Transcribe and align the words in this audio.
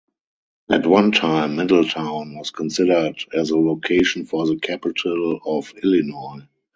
At 0.71 0.87
one 0.87 1.11
time, 1.11 1.57
Middletown 1.57 2.33
was 2.35 2.49
considered 2.49 3.23
as 3.35 3.51
a 3.51 3.55
location 3.59 4.25
for 4.25 4.47
the 4.47 4.57
capital 4.57 5.39
of 5.45 5.71
Illinois. 5.83 6.47